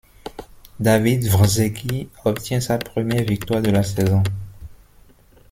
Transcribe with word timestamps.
David 0.79 1.27
Vršecký 1.27 2.09
obtient 2.25 2.59
sa 2.59 2.79
première 2.79 3.23
victoire 3.23 3.61
de 3.61 3.69
la 3.69 3.83
saison. 3.83 4.23